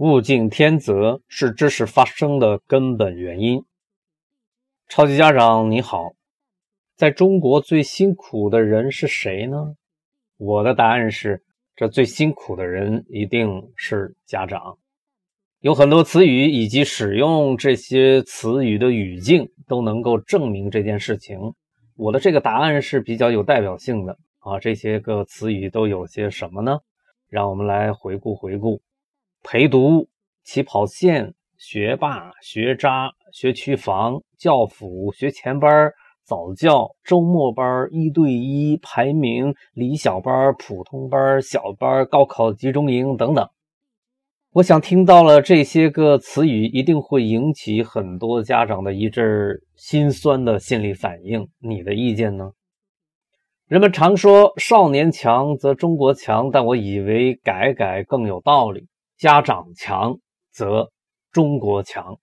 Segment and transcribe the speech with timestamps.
[0.00, 3.62] 物竞天择是知识发生的根本原因。
[4.88, 6.12] 超级家长你好，
[6.96, 9.74] 在中国最辛苦的人是谁呢？
[10.38, 11.42] 我的答案是，
[11.76, 14.78] 这最辛苦的人一定是家长。
[15.58, 21.38] 有很多词语以及使用这些词语的语境都能够证明这件事情。
[21.94, 24.58] 我的这个答案是比较有代表性的啊。
[24.58, 26.78] 这些个词语都有些什么呢？
[27.28, 28.80] 让我们来回顾回顾。
[29.42, 30.08] 陪读、
[30.44, 35.90] 起跑线、学霸、学渣、学区房、教辅、学前班、
[36.22, 43.48] 早教、周末班、一对一、排名、理小班、普通班、小班、高考集中营等等。
[44.52, 51.48] 我想听到了这些个词语，一定会引起很多家长的一阵心酸的心理反应。
[51.60, 52.50] 你的意见呢？
[53.68, 58.88] 人们常说“少年强则中国强”，但我以为改改更有道理。
[59.20, 60.18] 家长强
[60.50, 60.90] 则
[61.30, 62.16] 中国强。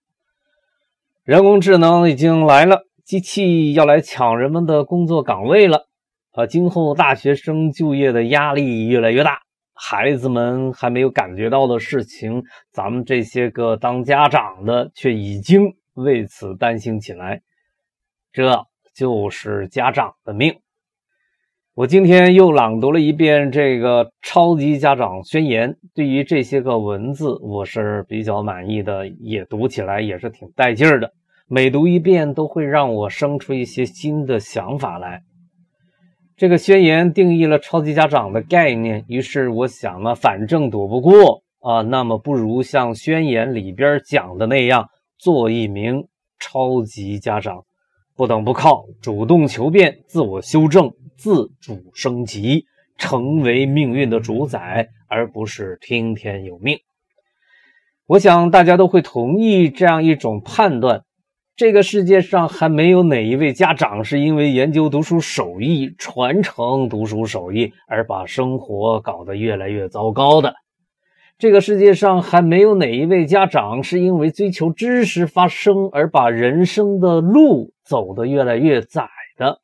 [1.23, 5.87] 人工智能已经来了，机器要来抢人们的工作岗位了。
[6.31, 9.41] 啊，今后大学生就业的压力越来越大。
[9.75, 17.43] 孩子们还没有感觉到的事情，咱们这些个当家长的却已经为此担心起来。
[18.31, 20.59] 这就是家长的命。
[21.77, 31.13] 我今天又朗读了一遍这个超级家长宣言，对于这些个文字，我是比较满意的，也读起来也是挺带劲儿的。
[31.47, 35.21] 每读一遍，都会让我生出一些新的想法来。
[36.35, 44.89] 这个宣言定义了超级家长的概念，于是我想呢，反正躲不过啊，那么不如像宣言里边讲的那样，
[45.19, 46.07] 做一名
[46.39, 47.65] 超级家长，
[48.17, 50.91] 不等不靠，主动求变，自我修正。
[51.19, 52.65] 自主升级，
[52.95, 56.77] 成为命运的主宰，而不是听天由命。
[58.05, 61.01] 我想大家都会同意这样一种判断：
[61.55, 70.51] 这个世界上还没有哪一位家长是因为研究读书手艺、传承读书手艺而把生活搞得越来越糟糕的；
[71.39, 79.61] 这个世界上还没有哪一位家长是因为追求知识发声而把人生的路走得越来越窄的。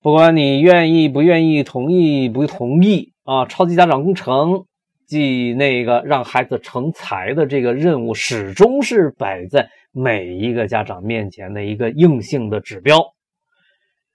[0.00, 4.66] 不管你愿意不愿意，同意不同意啊，超级家长工程
[5.04, 13.00] 即那个让孩子成才的这个任务，始终是摆在每一个家长面前的一个硬性的指标。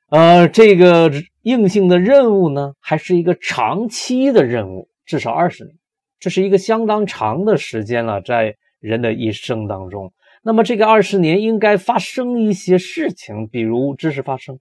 [0.09, 5.75] 呃，这个硬性的任务呢，还是一个长期的任务，至少二十年，
[6.21, 10.13] 这是一个相当长的时间了，在人的一生当中。
[10.43, 14.59] 那么这个二十年应该发生一些事情，比如知识发生。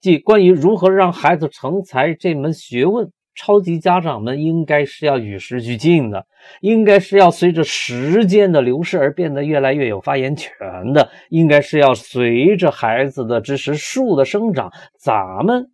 [0.00, 6.26] 即关于如何让孩子成才这门学问，超级家长们应该是要与时俱进的，
[6.60, 10.52] 应该是要随着时间的流逝而变得越来越有发言权
[10.92, 15.70] 的，应该是要随着孩子的知识树的生长，咱们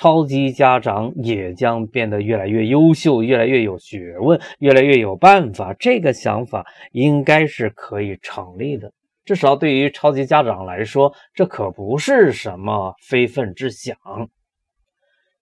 [0.00, 5.74] 超级家长也将变得越来越优秀，越来越有学问，越来越有办法。
[5.78, 8.90] 这个想法应该是可以成立的。
[9.26, 13.94] 至少对于超级家长来说，这可不是什么非分之想。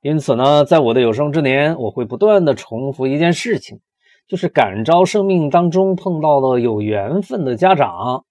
[0.00, 3.78] 因此呢，在我的有生之年，我会不断的重复一件事情，
[4.26, 8.24] 就是感召生命当中碰到的有缘分的家长，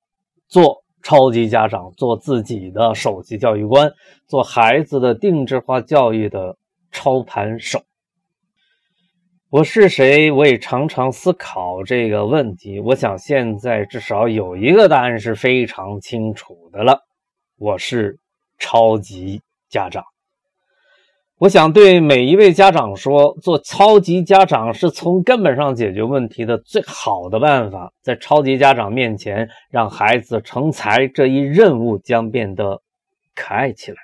[0.49, 3.89] 做超级家长，做自己的首席教育官，
[4.27, 6.57] 做孩子的定制化教育的
[6.91, 7.81] 操盘手。
[9.49, 10.29] 我是谁？
[10.31, 12.81] 我也常常思考这个问题。
[12.81, 16.99] 我想现在至少有一个答案是非常清楚的了。
[17.57, 18.19] 我是
[18.59, 20.03] 超级家长。
[21.39, 27.93] 我想对每一位家长说：做超级家长是从根本上解决问题的最好的办法。
[28.01, 32.81] 在超级家长面前，让孩子成才这一任务将变得
[33.35, 33.97] 可爱起来。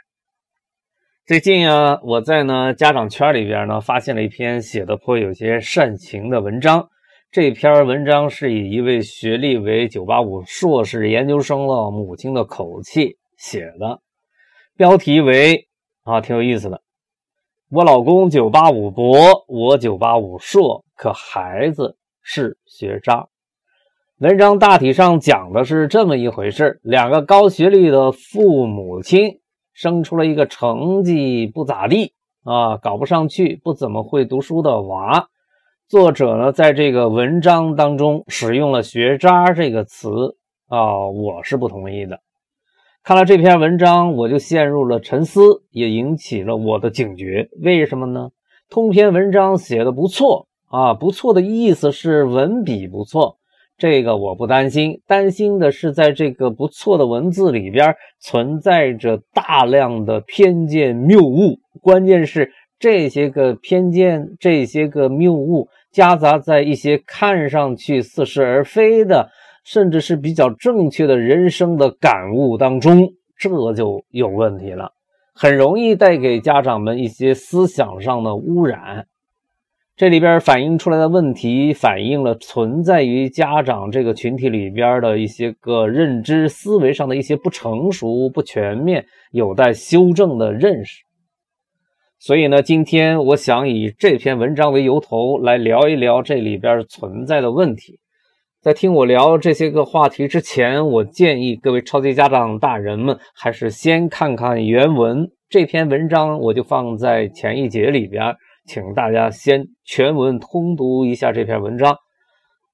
[1.25, 6.87] 最近啊，我在呢家长圈里边呢发现了一篇写的颇有些煽情的文章。
[7.31, 14.01] 这篇文章是以一位学历为985硕士研究生的母亲的口气写的，
[14.77, 15.67] 标题为
[16.03, 16.82] 啊挺有意思的。
[17.75, 23.29] 我老公985博，我985硕，可孩子是学渣。
[24.19, 29.39] 文章大体上讲的是这么一回事：两个高学历的父母亲。
[29.73, 35.29] 生出了一个成绩不咋地啊，搞不上去，不怎么会读书的娃。
[35.87, 40.37] 作者呢，在这个文章当中使用了“学渣”这个词
[40.67, 42.19] 啊，我是不同意的。
[43.05, 47.49] 看了这篇文章，我就陷入了沉思，也引起了我的警觉。
[47.61, 48.29] 为什么呢？
[48.69, 53.35] 通篇文章写的不错啊，不错的意思是文笔不错，
[53.77, 69.29] 这个我不担心，担心的是在这个不错的文字里边存在着大量的偏见谬误，关键是这些个偏见、这些个谬误夹杂在一些看上去似是而非的，
[69.63, 74.93] 甚至是比较正确的人生的感悟当中，这就有问题了。
[75.33, 79.07] 很容易带给家长们一些思想上的污染，
[79.95, 91.03] 这里边反映出来的问题，反映了存在于家长这个群体里边的一些个认知思维上的一些不成熟、不全面、有待修正的认识。
[92.19, 97.99] 所以呢，今天我想以这篇文章为由头，来聊一聊这里边存在的问题。
[98.63, 105.29] 在听我聊这些个话题之前，我建议各位超级家长大人们还是先看看原文。
[105.49, 111.97] 这篇文章我就放在前一节里边，请大家先全文通读一下这篇文章，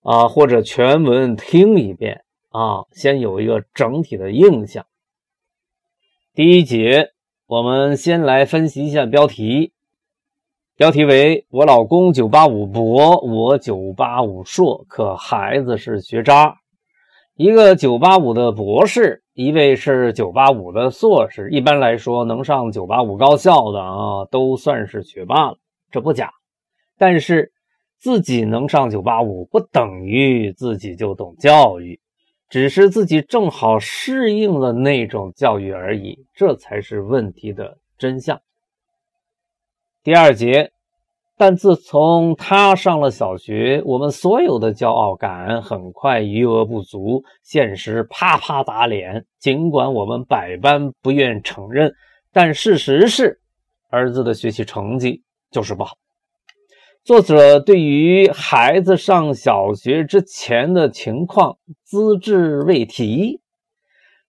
[0.03, 4.85] 啊，或者全文听一遍啊，先有一个整体的印象。
[6.35, 7.07] 第一节，
[7.47, 9.73] 我们先来分析一下标题。
[10.79, 16.55] 标题为“我老公九八五博，我九八五硕，可孩子是学渣。”
[17.35, 21.49] 一个九八五的博士，一位是九八五的硕士。
[21.51, 25.57] 一般来说，能上九八五高校的啊，都算是学霸了，
[25.91, 26.31] 这不假。
[26.97, 27.51] 但是，
[27.97, 31.99] 自己能上九八五，不等于自己就懂教育，
[32.47, 38.39] 只是自己正好适应了那种教育而已，这才是问题的真相。
[40.01, 40.71] 第二节，
[41.37, 49.25] 但自从他上了小学，我们所有的骄傲感很快余额不足，现实啪啪打脸。
[49.39, 51.91] 尽管我们百般不愿承认，
[52.31, 53.41] 但事实是，
[53.89, 55.97] 儿子的学习成绩就是不好。
[57.03, 63.41] 作者对于孩子上小学之前的情况资质未提。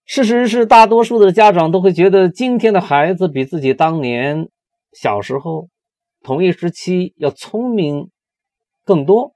[0.05, 4.49] 事实是，大多数的家长都会觉得，今天的孩子比自己当年。
[4.93, 5.69] 小时候，
[6.23, 8.11] 同一时期要聪明
[8.85, 9.35] 更多。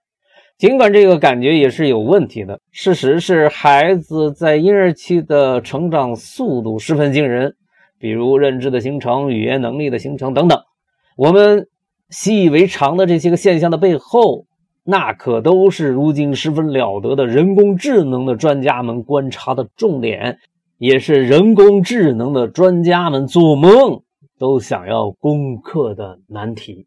[0.56, 2.60] 尽管这个感觉也是有问题的。
[2.70, 7.56] 事实是，孩子在婴儿期的成长速度十分惊人，
[7.98, 10.60] 比如认知的形成、语言能力的形成等等。
[11.16, 11.66] 我们
[12.08, 14.46] 习以为常的这些个现象的背后，
[14.84, 20.38] 那可都是如今十分了得的人工智能的专家们观察的重点，
[20.78, 24.03] 也是人工智能的专家们做梦。
[24.38, 26.86] 都想要攻克的难题。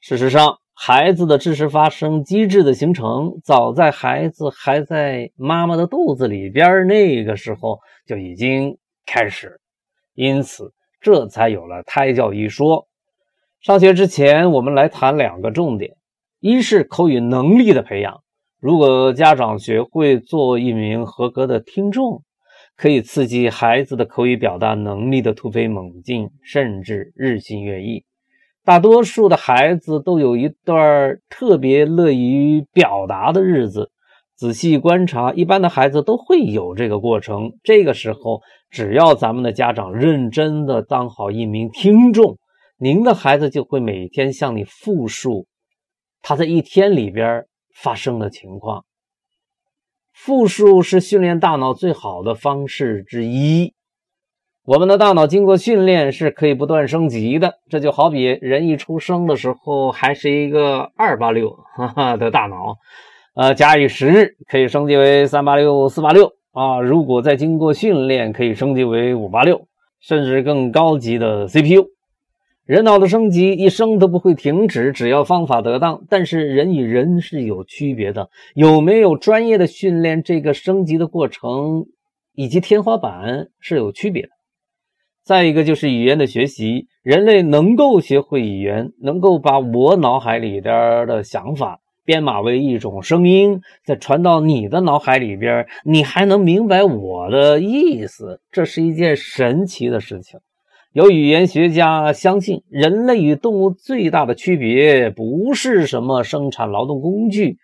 [0.00, 9.60] 事实上，孩子的知识发生机制的形成，早在孩子还在妈妈的肚子里边那个时候就已经开始，
[10.14, 12.86] 因此这才有了胎教一说。
[13.60, 15.96] 上学之前，我们来谈两个重点：
[16.40, 18.22] 一是口语能力的培养。
[18.60, 22.22] 如果家长学会做一名合格的听众。
[22.76, 28.04] 可以刺激孩子的口语表达能力的突飞猛进，甚至日新月异。
[28.64, 33.90] 大多数的孩子都有一段特别乐于表达的日子。
[34.34, 37.52] 仔细观察，一般的孩子都会有这个过程。
[37.62, 42.36] 这个时候，只要咱们的家长认真的当好一名听众，
[42.76, 45.46] 您的孩子就会每天向你复述
[46.20, 48.84] 他在一天里边发生的情况。
[50.16, 53.74] 复述是训练大脑最好的方式之一。
[54.64, 57.58] 我们的大脑经过训练是可以不断升级的。
[57.68, 62.76] 这就好比人一出生的时候还是一个二八六哈哈的大脑，
[63.34, 66.80] 呃，假以时日可以升级为三八六、四八六啊。
[66.80, 69.68] 如果再经过训练，可以升级为五八六，
[70.00, 71.95] 甚至更高级的 CPU。
[72.66, 76.02] 人脑的升级一生都不会停止，只要方法得当。
[76.10, 81.86] 但是人与人是有区别的，有没有专业的训练，这个升级的过程
[82.34, 84.30] 以及天花板是有区别的。
[85.22, 100.40] 再一个就是语言的学习，人类能够学会语言，能够把我脑海里边的想法编码为一种声音，再传到你的脑海里边，你还能明白我的意思，这是一件神奇的事情。
[100.96, 107.58] 有语言学家相信，人类与动物最大的区别不是什么生产劳动工具，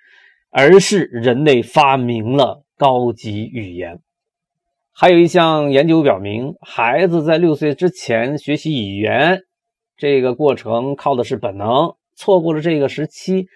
[0.50, 4.00] 而是人类发明了高级语言。
[4.92, 9.40] 还有一项研究表明，孩子在六岁之前学习语言，
[9.96, 11.94] 这个过程靠的是本能。
[12.14, 13.46] 错过了这个时期，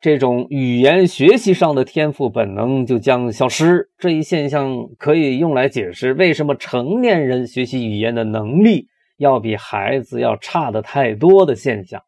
[0.00, 3.88] 这种语言学习上的天赋本能就将消失。
[3.98, 8.88] 这一现象可以用来解释为什么成年人学习语言的能力。
[9.22, 12.02] 要比孩子要差的太多的现象，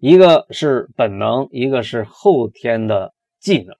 [0.00, 3.76] 一个是本能，一个是后天的技能。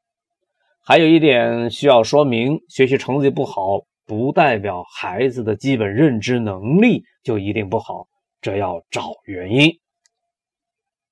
[0.85, 8.07] 还有一点需要说明：学习成绩不好，不代表孩子的基本认知能力就一定不好，
[8.41, 9.69] 这要找原因。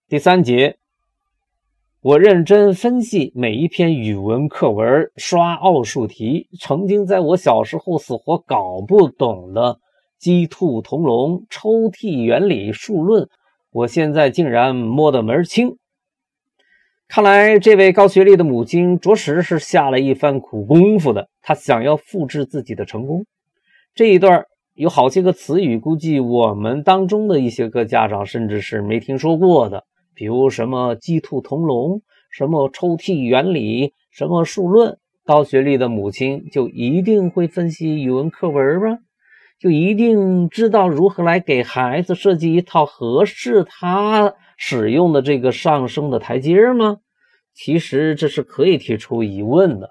[0.09, 0.79] 第三节。
[2.01, 6.51] 我认真分析每一篇语文课文，刷奥数题。
[6.61, 9.79] 曾经在我小时候死活搞不懂的
[10.19, 13.29] 鸡兔同笼、抽屉原理、数论，
[13.71, 15.77] 我现在竟然摸得门清。
[17.07, 21.29] 看来这位高学历的母亲着实是下了一番苦功夫的。
[21.43, 23.27] 她想要复制自己的成功。
[23.95, 29.85] 这一段有好些个词语，估计我们当中的一些个家长甚至是没听说过的。
[30.15, 38.99] 比如什么鸡兔同笼，什么抽屉原理，什么数论，高学历的母亲就一定会分析语文课文吗？
[39.59, 46.99] 就一定知道如何来给孩子设计一套合适他使用的这个上升的台阶吗？
[47.55, 49.91] 其实这是可以提出疑问的。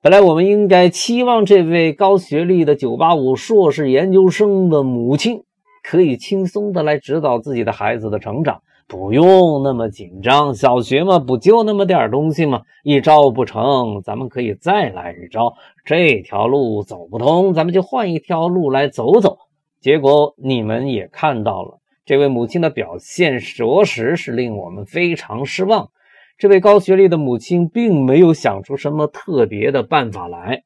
[0.00, 5.42] 本来我们应该期望这位高学历的985硕士研究生的母亲
[5.82, 8.62] 可以轻松的来指导自己的孩子的成长。
[8.88, 12.62] 不用那么紧张，小学嘛，不就那么点东西吗？
[12.84, 15.54] 一招不成，咱们可以再来一招。
[15.84, 19.38] 这条路走不通，咱们就换一条路来走走。
[19.80, 25.90] 结果你们也看到了，这位母亲的表现着实是令我们非常失望。
[26.38, 30.62] 这位高学历的母亲并没有想出什么特别的办法来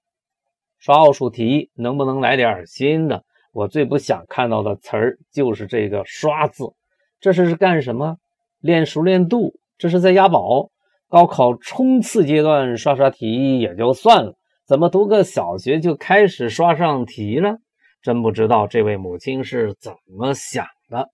[0.79, 3.25] 刷奥数题，能不能来点新的？
[3.53, 6.73] 我最不想看到的词儿就是这个“刷”字。
[7.21, 8.17] 这是是干什么？
[8.61, 10.71] 练熟练度，这是在押宝。
[11.09, 14.35] 高考冲刺阶段刷刷题也就算了，
[14.67, 17.59] 怎么读个小学就开始刷上题了？
[18.01, 21.11] 真不知道这位母亲是怎么想的。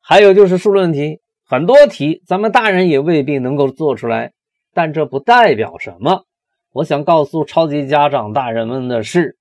[0.00, 4.32] 还有就是数论题，很多题咱们大人也未必能够做出来，
[4.72, 6.24] 但这不代表什么。
[6.72, 9.36] 我想告诉超级家长大人们的是。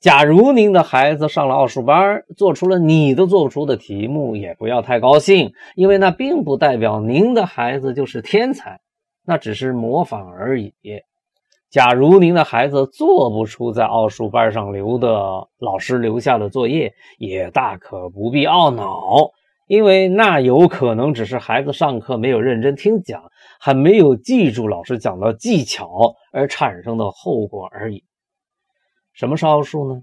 [0.00, 8.78] 假如您的孩子上了奥数班，做出了你都做不出的题目，也不要太高兴，因为那并不代表您的孩子就是天才，
[9.26, 10.72] 那只是模仿而已。
[11.68, 19.32] 假如您的孩子做不出在奥数班上留的老师留下的作业，也大可不必懊恼，
[19.66, 23.20] 因为那有可能只是孩子上课没有认真听讲，
[23.58, 28.04] 还没有记住老师讲的技巧而产生的后果而已。
[29.18, 30.02] 什么是奥数呢？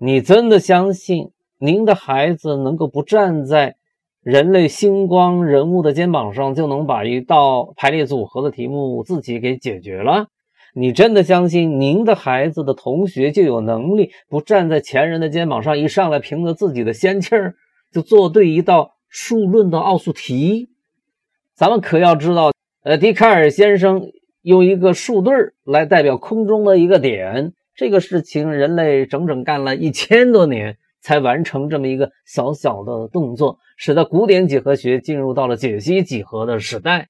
[0.00, 3.76] 你真的相信您的孩子能够不站在
[4.22, 10.28] 人类星光人物的肩膀上就能把一道排列组合的题目自己给解决了？
[10.72, 17.56] 你真的相信您的孩子的同学就有能力不站在前人的肩膀上，一上来凭着自己的仙气儿
[17.92, 20.70] 就做对一道数论的奥数题？
[21.54, 22.52] 咱们可要知道，
[22.84, 27.52] 呃，笛卡尔先生用一个数对儿来代表空中的一个点。
[27.76, 37.08] 这个事情，人类整整干了一千多年才完成这么一个小小的动作，使得古典几何学进入到了解析几何的时代。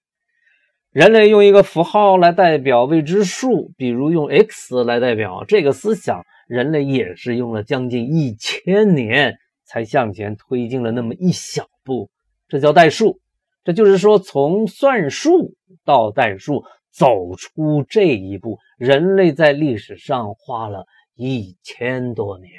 [0.90, 12.10] 人类用一个符号来代表未知数，比如用 x 来代表这个思想，人类也是用了将近一千年才向前推进了那么一小步，
[12.48, 13.20] 这叫代数。
[13.62, 15.54] 这就是说，从算术
[15.84, 16.64] 到代数。
[16.96, 22.50] 走出这一步，人类在历史上花了一千多年。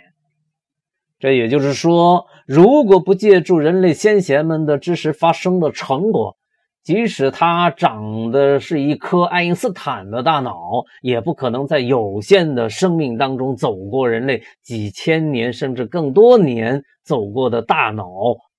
[1.18, 6.38] 这也就是说，如果不借助人类先贤们的知识发生的成果，
[6.84, 18.06] 即使它长的是一颗爱因斯坦的大脑，也不可能在有限的生命当中走过人类几千年甚至更多年走过的大脑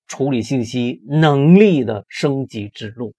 [0.08, 3.14] 处理信息能力的升级之路。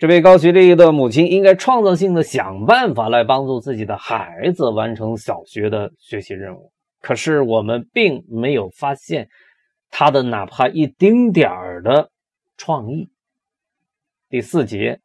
[0.00, 9.28] 这位高学历的母亲应该创造性的想办法来帮助自己的孩子完成小学的学习任务，可是我们并没有发现
[9.90, 12.10] 他的哪怕一丁点儿的
[12.56, 13.10] 创意。
[14.30, 15.00] 第四节，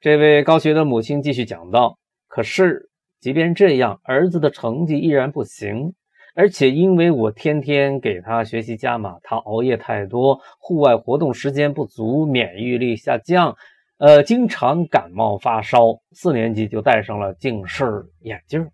[0.00, 1.98] 这位高学的母亲继续讲到
[2.30, 5.94] ：“可是，即便这样，儿子的成绩依然不行，
[6.36, 13.56] 而且因为我天天给他学习加码，他熬夜太多，户外活动时间不足，免疫力下降。”
[13.98, 18.68] 呃，经常感冒发烧，四年级就戴上了近视眼镜。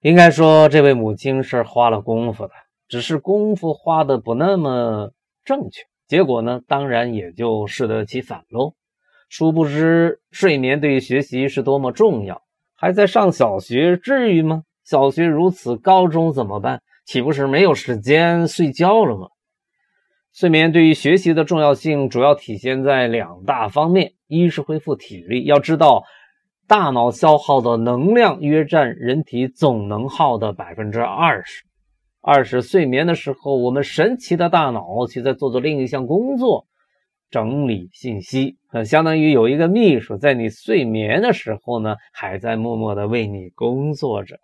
[0.00, 2.52] 应该说，这位母亲是花了功夫的，
[2.88, 5.12] 只是功夫花的不那么
[5.44, 8.74] 正确，结果呢，当然也就适得其反喽。
[9.28, 12.42] 殊不知，睡眠对于学习是多么重要。
[12.74, 14.64] 还在上小学，至于吗？
[14.84, 16.82] 小学如此，高中怎么办？
[17.06, 19.28] 岂不是没有时间睡觉了吗？
[20.32, 25.44] 睡眠对于学习的重要性主要体现在两大方面：一是恢复体力。
[25.44, 26.04] 要知道，
[26.68, 31.64] 大脑消耗的能量约占人体总能耗的百分之二十。
[32.22, 36.66] 二是睡眠的时候，我们神奇的大脑其在做着另一项工作。
[37.30, 44.38] 整理信息，呃，相当于有一个秘书在你睡眠的时候呢，还在默默的为你工作着。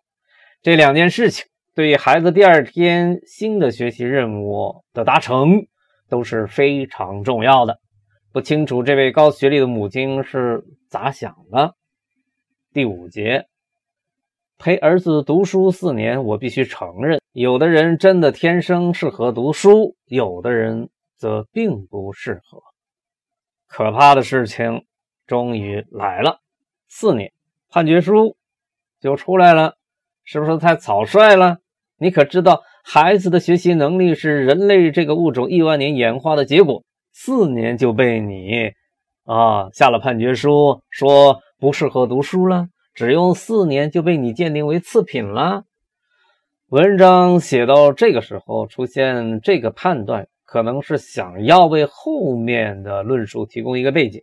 [0.63, 5.67] 这两件事情对于孩子第二天新的学习任务的达成
[6.09, 7.79] 都是非常重要的。
[8.33, 11.75] 不清楚这位高学历的母亲是咋想的？
[12.73, 13.47] 第五节，
[14.59, 22.63] 陪儿子读书四年，我必须承认，有的人真的天生适合读书，有的人则并不适合。
[23.67, 24.85] 可怕的事情
[25.27, 26.41] 终于来了，
[26.89, 27.33] 四年
[27.69, 28.37] 判决书
[29.01, 29.77] 就出来了，
[30.25, 31.59] 是不是太草率了？
[31.99, 36.85] 你可知道，孩子的学习能力是人类这个物种亿万年演化的结果。
[37.13, 38.71] 四年就被你
[39.25, 45.65] 啊下了判决书，说不适合读书了，只用四年就被你鉴定为次品了。
[46.69, 50.29] 文章写到这个时候，出现这个判断。
[50.45, 54.23] 可能是想要为后面的论述提供一个背景，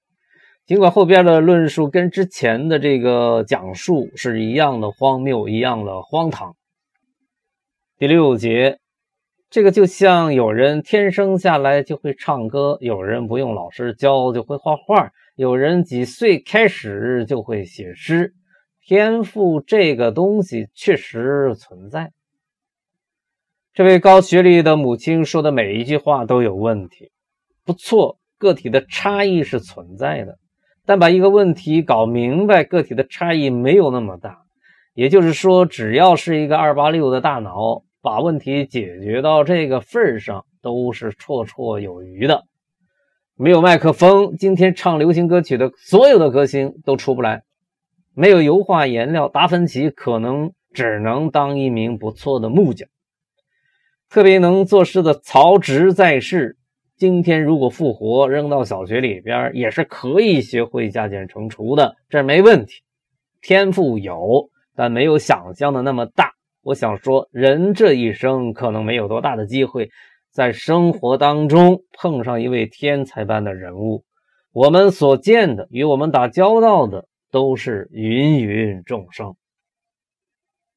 [0.66, 6.56] 尽管后边的论述跟之前的这个讲述是一样的荒谬，一样的荒唐。
[7.96, 8.80] 第六节，
[9.52, 18.34] 这个就像有人天生下来就会唱歌，有人不用老师教就会画画，有人几岁开始就会写诗，
[18.82, 22.12] 天赋这个东西确实存在。
[23.74, 27.12] 这位高学历的母亲说的每一句话都有问题。
[27.64, 30.40] 不错，个体的差异是存在的，
[30.84, 34.43] 但把一个问题搞明白，个体的差异没有那么大。
[34.94, 42.44] 也就是说，只要是一个二八六的大脑，把问题解决到这个份上，都是绰绰有余的。
[43.36, 47.40] 没有麦克风，今天唱流行歌曲的所有的歌星都出不来；
[48.14, 52.88] 没有油画颜料，达芬奇可能只能当一名不错的木匠。
[54.10, 56.58] 特别能作诗的曹植在世，
[56.96, 62.84] 今天如果复活扔到小学里边，也是可以学会加减乘除的，这没问题。
[63.42, 66.34] 天赋有，但没有想象的那么大。
[66.62, 69.90] 我想说，人这一生可能没有多大的机会，
[70.32, 74.04] 在生活当中碰上一位天才般的人物。
[74.52, 79.36] 我们所见的，与我们打交道的，都是芸芸众生。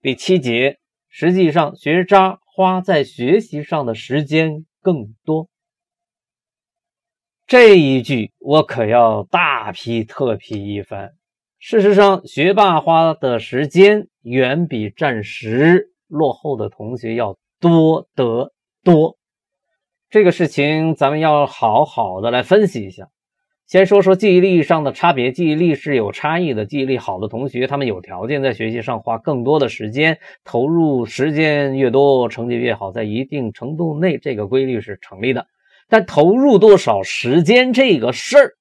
[0.00, 0.78] 第七节，
[1.08, 2.38] 实际上学渣。
[2.58, 5.50] 花在学习上的时间更多，
[7.46, 11.15] 这一句我可要大批特批一番。
[11.68, 18.52] 事实上，学霸花的时间远比暂时落后的同学要多得
[18.84, 19.18] 多。
[20.08, 23.08] 这个事情咱们要好好的来分析一下。
[23.66, 26.66] 先说说记忆力上的差别，记忆力是有差异的。
[26.66, 32.92] 记忆力好的同学，他们有条件在学习上花更多的时间，投入时间越多，成绩越好。
[32.92, 35.44] 在一定程度内，这个规律是成立的。
[35.88, 38.52] 但投入多少时间这个事儿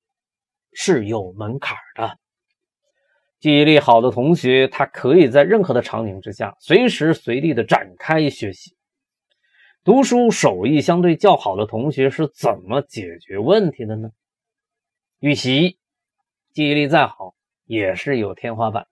[0.73, 2.17] 是有门槛的。
[3.45, 8.75] 记忆力好的同学，他可以在任何的场景之下，随时随地的展开学习。
[9.83, 14.09] 读书手艺相对较好的同学是怎么解决问题的呢？
[15.19, 15.77] 预习，
[16.53, 18.89] 记忆力再好也是有天花板的。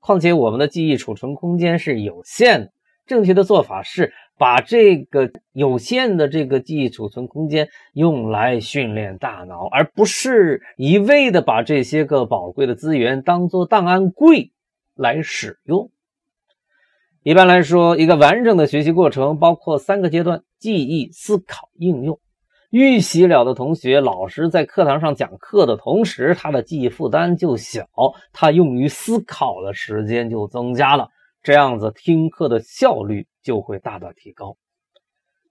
[0.00, 2.72] 况且我们的记忆储存空间是有限的。
[3.06, 14.52] 正确的做法是把这个有限的这个记忆储存空间用来训练大脑，而不是一味的把这些个宝贵的资源当做档案柜
[14.94, 15.90] 来使用。
[17.22, 22.18] 一般来说，一个完整的学习过程包括三个阶段：记忆、思考、应用。
[22.70, 27.86] 预习了的同学，老师在课堂上讲课的同时，他的记忆负担就小，
[28.32, 31.10] 他用于思考的时间就增加了，
[31.42, 34.56] 这样子听课的效率就会大大提高。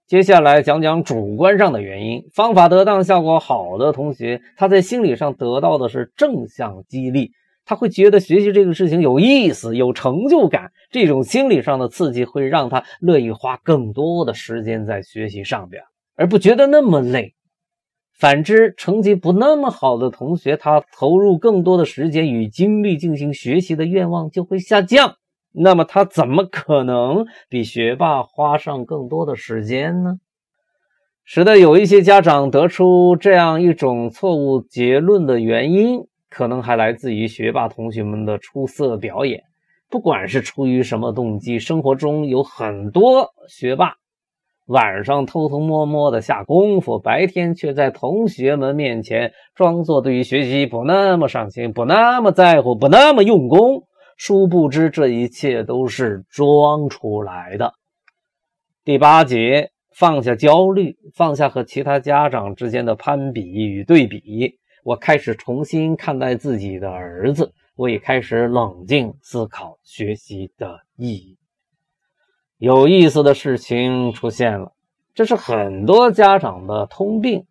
[0.06, 7.32] 接下来讲讲主观上的原因，方法得当、效果好的同学，他在心理上得到的是正向激励，
[7.64, 15.82] 他会觉得学习这个事情有意思、有成就感，这种心理上的刺激会让他乐意花更多的时间在学习上边。
[16.14, 17.34] 而不觉得那么累。
[18.18, 25.16] 反之，成绩不那么好的同学，他投入更多的时间与精力进行学习的愿望就会下降。
[25.52, 30.18] 那么，他怎么可能比学霸花上更多的时间呢？
[31.24, 39.44] 使得有一些家长得出这样一种错误结论的原因，可能还来自于学霸同学们的出色表演。
[39.88, 43.94] 不管是出于什么动机，生活中有很多学霸。
[44.66, 53.84] 晚上偷偷摸摸的下功夫，白天却在同学们面前装作对于学习不那么上心、不那么在乎、不那么用功。
[54.24, 57.74] 殊不知，这一切都是装出来的。
[58.84, 64.60] 第八节，放下焦虑，放下和其他家长之间的攀比与对比。
[64.84, 71.36] 我开始重新看待自己的儿子，我也开始冷静思考学习的意义。
[72.58, 74.72] 有意思的事情出现了，
[75.14, 77.44] 这是很多家长的通病。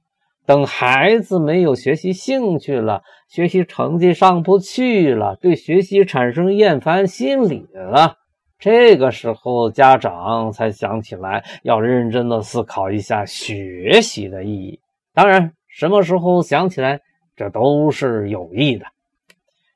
[0.46, 8.16] 等孩子没有学习兴趣了，学习成绩上不去了，对学习产生厌烦心理了，
[8.60, 14.80] 这个时候家长才想起来要认真的思考一下学习的意义。
[15.14, 17.00] 当然，什么时候想起来，
[17.36, 18.86] 这都是有益的。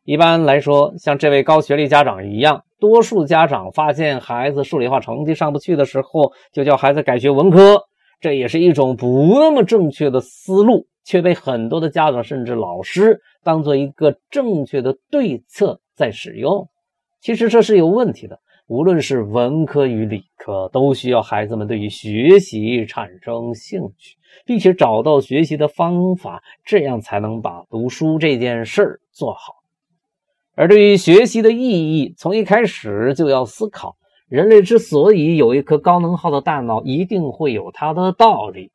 [0.03, 7.83] 一般来说，像这位高学历家长一样，多数家长发现孩子数理化成绩上不去的时候，就叫孩子改学文科。
[8.25, 16.67] 这也是一种不那么正确的思路，却被很多的家长甚至老师当做一个正确的对策在使用。
[17.21, 18.39] 其实这是有问题的。
[18.65, 29.53] 无论是文科与理科，都需要孩子们对于学习产生兴趣，并且找到学习的方法，这样才能把读书这件事儿做好。
[30.55, 33.95] 而对于学习的意义，从一开始就要思考。
[34.27, 38.71] 人类之所以有一颗高能耗的大脑，一定会有它的道理。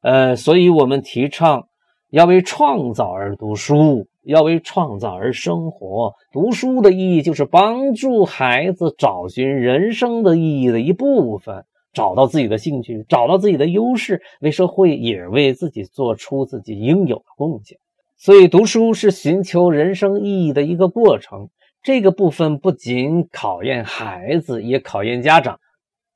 [0.00, 1.68] 呃，所以我们提倡
[2.10, 6.14] 要为创造而读书，要为创造而生活。
[6.32, 17.78] 读书的意义就是帮助孩子找寻人生的意义的一部分，找到自己的兴趣，找到自己的优势，为社会也为自己做出自己应有的贡献。
[18.16, 21.50] 所以，读书是寻求人生意义的一个过程。
[21.86, 25.60] 这个部分不仅考验孩子，也考验家长，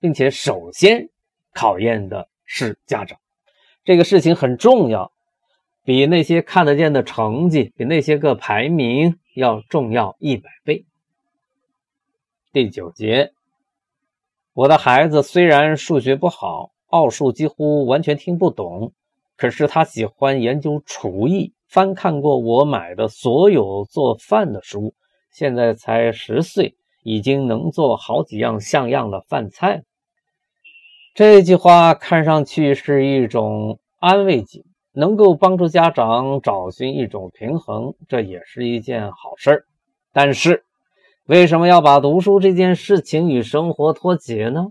[0.01, 1.11] 并且首先
[1.55, 3.21] 考验的是家长。
[3.85, 5.13] 这个事情很重要，
[5.85, 10.87] 比那些看得见的成绩，比那些个排名要重要一百倍。
[12.53, 13.33] 第九节，
[14.53, 18.93] 我的孩子虽然数学不好，奥数几乎完全听不懂，
[19.37, 24.95] 可是他喜欢研究厨艺，翻看过我买的所有做饭的书。
[25.31, 29.83] 现在才十岁，已经能做好几样像样的饭菜。
[31.15, 39.67] 这句话看上去是一种安慰剂，能够帮助家长找寻一种平衡，这也是一件好事。
[40.13, 40.65] 但是，
[41.27, 44.69] 为什么要把读书这件事情与生活脱节呢？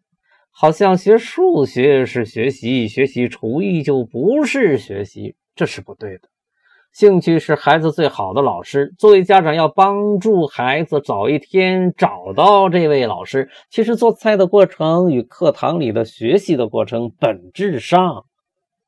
[0.52, 6.28] 好像学数学是学习，学习厨艺就不是学习，这是不对的。
[6.92, 8.94] 兴趣是孩子最好的老师。
[8.98, 13.50] 作为家长，要帮助孩子早一天找到这位老师。
[13.70, 18.26] 其实做菜的过程与课堂里的学习的过程本质上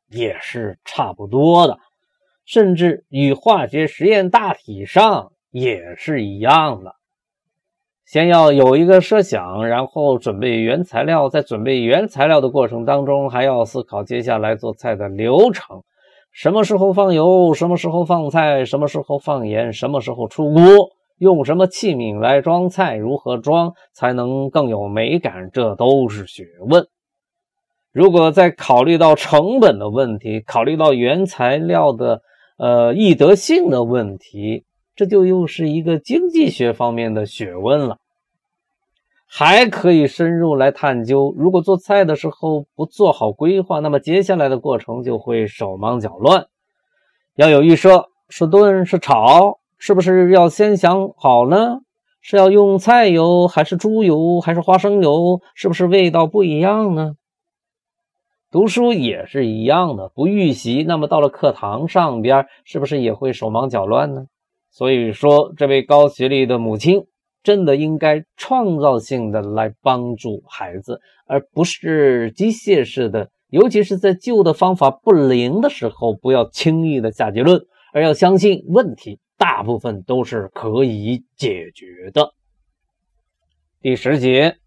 [0.09, 1.77] 也是差不多的，
[2.43, 6.95] 甚至与化学实验大体上也是一样的。
[8.03, 15.81] 先要有一个设想，然后准备原材料，在准备原材料的过程当中，还要思考接下来做菜的流程。
[16.31, 17.53] 什么时候放油？
[17.53, 18.63] 什么时候放菜？
[18.63, 19.73] 什么时候放盐？
[19.73, 20.63] 什么时候出锅？
[21.17, 22.95] 用什么器皿来装菜？
[22.95, 25.49] 如何装才能更有美感？
[25.51, 26.87] 这都是学问。
[27.91, 32.21] 如果再考虑到成本的问题，考虑到原材料的
[32.57, 34.63] 呃易得性的问题，
[34.95, 37.97] 这就又是一个经济学方面的学问了。
[39.33, 46.47] 还可以深入来探究，如果做菜的时候不做好规划，那么接下来的过程就会手忙脚乱。
[47.37, 51.77] 要有预设，是炖是炒，是不是要先想好呢？
[52.19, 55.39] 是要用菜油还是猪油还是花生油？
[55.55, 57.13] 是不是味道不一样呢？
[58.51, 64.25] 读书也是一样的，不预习，那么到了课堂上边，是不是也会手忙脚乱呢？
[64.71, 67.05] 所以说，这位高学历的母亲。
[67.43, 73.29] 真的应该创造性的来帮助孩子，而不是机械式的。
[73.49, 77.61] 尤其是在旧的方法不灵的时候，不要轻易的下结论，
[77.93, 82.33] 而要相信问题大部分都是可以解决的。
[83.81, 84.57] 第十节，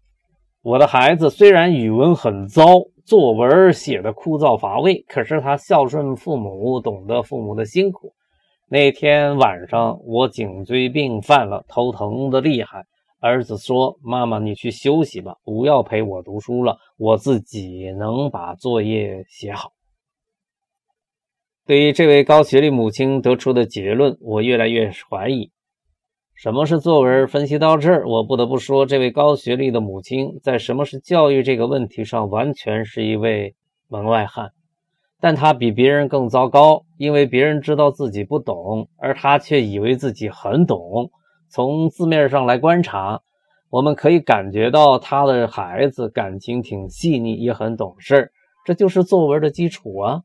[0.61, 2.65] 我的孩子虽然语文很糟，
[3.05, 8.14] 作文写的枯燥乏味，可是他孝顺父母，懂得父母的辛苦。
[8.67, 12.83] 那天晚上，我颈椎病犯了，头疼的厉害。
[13.19, 19.71] 儿子说：“妈妈，你去休息吧，不要陪我读书了，我自己能把作业写好。”
[21.65, 25.51] 对于这位高学历母亲得出的结论，我越来越怀疑
[26.33, 27.27] 什么是作文。
[27.27, 33.55] 分析到这儿，我不得不说，这位高学历的母亲在什么是教育这个问题上，完全是一位
[33.87, 34.51] 门外汉。
[35.25, 41.09] 但他比别人更糟糕，因为别人知道自己不懂，而他却以为自己很懂。
[41.49, 43.19] 从字面上来观察，
[43.71, 48.31] 我们可以感觉到他的孩子感情挺细腻，也很懂事。
[48.65, 50.21] 这就是作文的基础啊！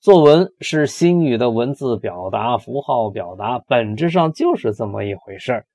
[0.00, 5.66] 作文是心语的文字表达、符号表达，本质上就是这么一回事儿。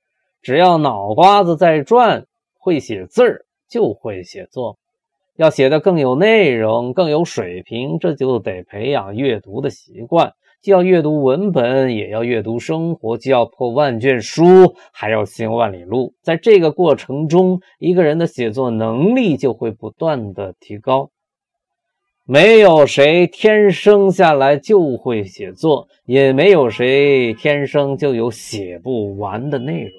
[0.41, 2.26] 只要脑瓜子在转，
[2.58, 4.78] 会写字儿就会写作。
[5.39, 10.34] 要写的更有内容、更有水平，这就得培养阅读的习惯。
[10.62, 16.13] 既要阅读文本，也要阅读生活；既要破万卷书，还要行万里路。
[16.21, 21.10] 在这个过程中，一个人的写作能力就会不断的提高。
[22.25, 29.91] 没有谁天生下来就会写作，也没有谁天生就有写不完的内容。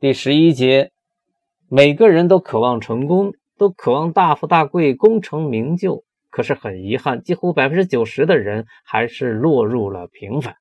[0.00, 0.90] 第十一节，
[1.68, 3.34] 每个人都渴望成功。
[3.58, 10.56] 都渴望大富大贵、功成名就，可是很遗憾，几乎百分之九十的人还是落入了平凡。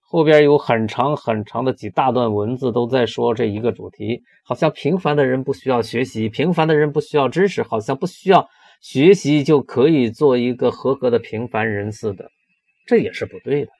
[0.00, 8.48] 后边有很长很长的几大段文字都在说这一个主题，好像平凡的人不需要学习，平凡的人不需要知识，好像不需要
[8.80, 12.30] 学习就可以做一个合格的平凡人似的，
[12.86, 13.70] 这也是不对的。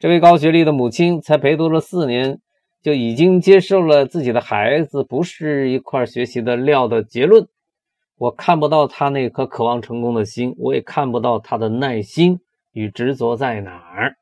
[0.00, 2.40] 这位高学历的母亲才陪读了四年。
[2.82, 7.46] 就已经接受了自己的孩子不是一块学习的料的结论。
[8.18, 12.40] 我看不到他那颗渴望成功的心，我也看不到他的耐心
[12.72, 14.16] 与执着在哪儿。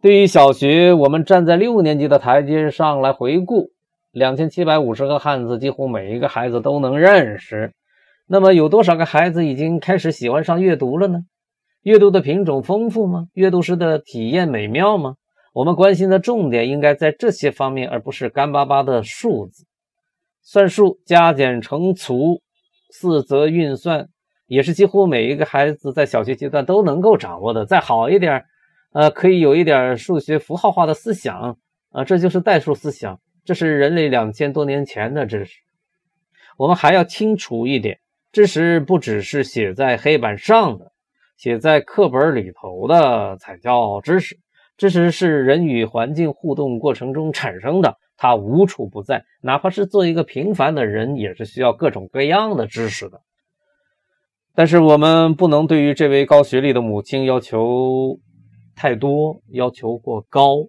[0.00, 3.70] 对于小学，我们站在六年级的台阶上来回顾，
[4.12, 7.72] 两千七百五十个汉字，几乎每一个孩子都能认识。
[8.26, 11.20] 那么，有多少个孩子已经开始喜欢上阅读了呢？
[11.82, 13.28] 阅读的品种丰富吗？
[13.32, 15.14] 阅读时的体验美妙吗？
[15.56, 19.64] 我们关心的重点应该在这些方面，而不是干巴巴的数字。
[20.42, 22.42] 算术、加减乘除、
[22.90, 24.10] 四则运算，
[24.48, 27.64] 也是几乎每一个孩子在小学阶段都能够掌握的。
[27.64, 28.44] 再好一点，
[28.92, 31.56] 呃，可以有一点数学符号化的思想
[31.90, 35.60] 啊，这就是代数思想，这是人类两千多年前的知识。
[36.58, 37.98] 我们还要清楚一点，
[38.30, 40.92] 知识不只是写在黑板上的，
[41.38, 44.38] 写在课本里头的才叫知识。
[44.76, 49.24] 知识是人与环境互动过程中产生的，它无处不在。
[49.40, 53.20] 哪怕是做一个平凡的人，也是需要各种各样的知识的。
[54.54, 58.18] 但是我们不能对于这位高学历的母亲要求
[58.74, 60.66] 太多，要求过高，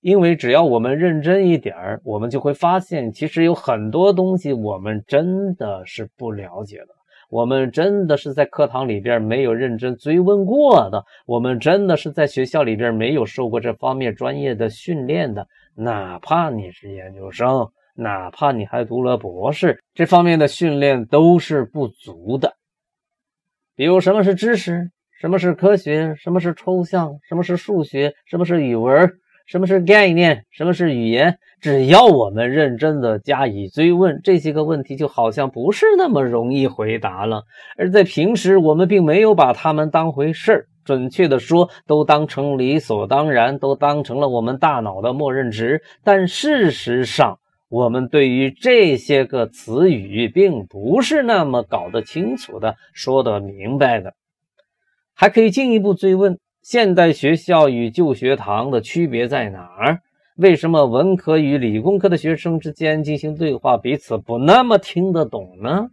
[0.00, 6.97] 因为只要我们认真一点儿，我们就会发现，其实有很多东西我们真的是不了解的。
[7.28, 15.46] 我们真的是在课堂里边没有认真追问过的，我们真的是在学校里边没有受过这方面专业的训练的。
[15.74, 22.54] 哪怕你是研究生，哪怕你还读了博士，这方面的训练都是不足的。
[23.76, 24.90] 比如，什么是知识？
[25.20, 26.14] 什么是科学？
[26.16, 27.18] 什么是抽象？
[27.28, 28.14] 什么是数学？
[28.24, 29.12] 什么是语文？
[29.48, 30.44] 什么是概念？
[30.50, 31.38] 什么是语言？
[31.62, 37.44] 只要我们认真的加以追问，这些个问题就好像不是那么容易回答了。
[37.78, 45.80] 而在平时，我们并没有把他们当回事儿，准确的说，都当成理所当然，都当成了我们大脑的默认值。
[46.04, 47.38] 但事实上，
[47.70, 54.12] 我们对于这些个词语，并不是那么搞得清楚的、说得明白的。
[55.14, 56.38] 还可以进一步追问。
[56.70, 60.02] 现代学校与旧学堂的区别在哪儿？
[60.36, 65.88] 为什么文科与理工科的学生之间进行对话，彼此不那么听得懂呢？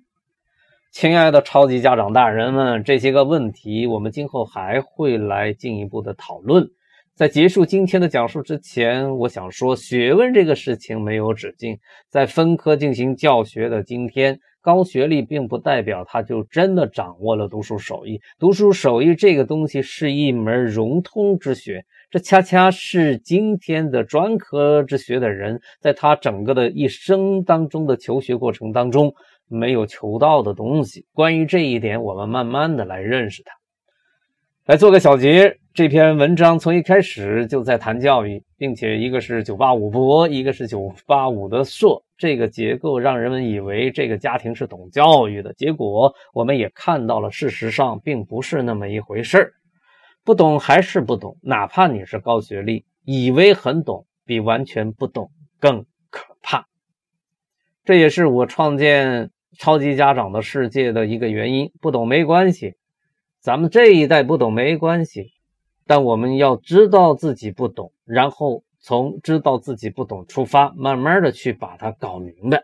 [0.92, 6.70] 亲爱的超级家长大人们，这些个问题我们今后还会来进一步的讨论。
[7.16, 14.38] 在结束今天的讲述之前，我想说，学问这个事情没有止境，在分科进行教学的今天。
[14.62, 18.20] 高学历并不代表他就真的掌握了读书手艺。
[18.40, 29.14] 读书手艺这个东西是一门融通之学，这恰恰是今天的专科之学的人在他整个的一生当中的求学过程当中
[29.48, 31.06] 没有求到的东西。
[31.14, 33.54] 关于这一点，我们慢慢的来认识它。
[34.66, 45.54] 来做个小结，这篇文章从一开始就在谈教育，并且一个是九八五博，一个是九八五的硕，这个结构让人们以为这个家庭是懂教育的。
[45.54, 49.54] 结果我们也看到了，事实上并不是那么一回事。
[50.24, 56.66] 不懂还是不懂，哪怕你是高学历，以为很懂，比完全不懂更可怕。
[57.84, 61.72] 这也是我创建超级家长的世界的一个原因。
[61.80, 62.74] 不懂没关系。
[63.46, 65.34] 咱们这一代不懂没关系，
[65.86, 72.64] 但我们要知道自己不懂，然后从知道自己不懂出发，慢慢的去把它搞明白。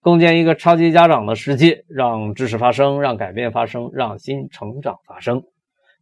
[0.00, 5.42] 共建一个超级家长的世界，让知识发生，让改变发生，让新成长发生。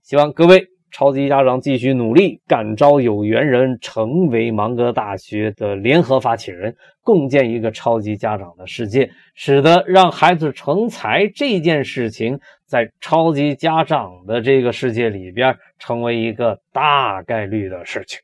[0.04, 12.38] 希望各位超级家长继续努力，感召有缘人，成为芒格大学的联合发起人，共建一个超级家长的世界，使得让孩子成才这件事情，
[12.74, 18.18] 在超级家长的这个世界里边，成为一个大概率的事情。